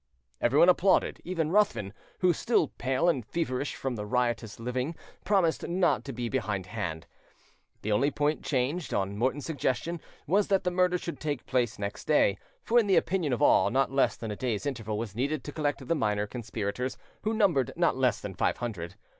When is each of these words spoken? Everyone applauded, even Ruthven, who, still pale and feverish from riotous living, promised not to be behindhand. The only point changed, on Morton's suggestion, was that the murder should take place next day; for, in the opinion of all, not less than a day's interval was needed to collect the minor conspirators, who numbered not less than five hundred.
Everyone 0.41 0.67
applauded, 0.67 1.21
even 1.23 1.51
Ruthven, 1.51 1.93
who, 2.21 2.33
still 2.33 2.69
pale 2.79 3.07
and 3.07 3.23
feverish 3.23 3.75
from 3.75 3.95
riotous 3.97 4.59
living, 4.59 4.95
promised 5.25 5.67
not 5.67 6.03
to 6.05 6.11
be 6.11 6.27
behindhand. 6.27 7.05
The 7.83 7.91
only 7.91 8.09
point 8.09 8.43
changed, 8.43 8.95
on 8.95 9.15
Morton's 9.15 9.45
suggestion, 9.45 10.01
was 10.25 10.47
that 10.47 10.63
the 10.63 10.71
murder 10.71 10.97
should 10.97 11.19
take 11.19 11.45
place 11.45 11.77
next 11.77 12.05
day; 12.07 12.39
for, 12.63 12.79
in 12.79 12.87
the 12.87 12.95
opinion 12.97 13.31
of 13.31 13.43
all, 13.43 13.69
not 13.69 13.91
less 13.91 14.15
than 14.15 14.31
a 14.31 14.35
day's 14.35 14.65
interval 14.65 14.97
was 14.97 15.13
needed 15.15 15.43
to 15.43 15.51
collect 15.51 15.87
the 15.87 15.93
minor 15.93 16.25
conspirators, 16.25 16.97
who 17.21 17.31
numbered 17.35 17.71
not 17.75 17.95
less 17.95 18.21
than 18.21 18.33
five 18.33 18.57
hundred. 18.57 18.95